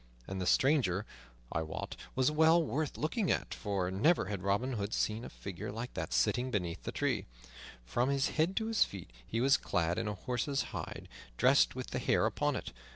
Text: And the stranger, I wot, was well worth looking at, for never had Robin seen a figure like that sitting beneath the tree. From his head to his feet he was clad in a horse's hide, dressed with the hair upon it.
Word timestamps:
And 0.27 0.41
the 0.41 0.47
stranger, 0.47 1.05
I 1.51 1.61
wot, 1.61 1.95
was 2.15 2.31
well 2.31 2.59
worth 2.63 2.97
looking 2.97 3.29
at, 3.29 3.53
for 3.53 3.91
never 3.91 4.25
had 4.25 4.41
Robin 4.41 4.89
seen 4.89 5.23
a 5.23 5.29
figure 5.29 5.71
like 5.71 5.93
that 5.93 6.11
sitting 6.11 6.49
beneath 6.49 6.81
the 6.85 6.91
tree. 6.91 7.25
From 7.85 8.09
his 8.09 8.29
head 8.29 8.55
to 8.55 8.65
his 8.65 8.83
feet 8.83 9.11
he 9.23 9.39
was 9.41 9.57
clad 9.57 9.99
in 9.99 10.07
a 10.07 10.15
horse's 10.15 10.63
hide, 10.73 11.07
dressed 11.37 11.75
with 11.75 11.91
the 11.91 11.99
hair 11.99 12.25
upon 12.25 12.55
it. 12.55 12.73